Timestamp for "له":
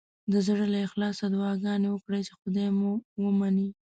0.73-0.79